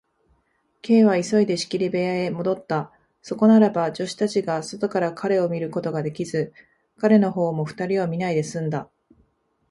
[0.81, 2.91] Ｋ は急いで仕切り部屋へもどった。
[3.21, 6.53] そこならば、助手たちが外から彼を見ることができず、
[6.97, 8.89] 彼のほうも二人を見ないですんだ。